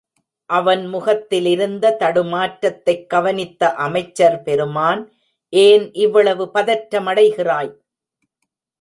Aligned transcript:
அவன் 0.49 0.85
முகத்திலிருந்த 0.87 1.97
தடுமாற்றத்தைக் 1.99 3.05
கவனித்த 3.07 3.73
அமைச்சர் 3.73 4.41
பெருமான், 4.41 5.13
ஏன் 5.49 5.93
இவ்வளவு 5.93 6.51
பதற்றமடைகிறாய்? 6.53 7.71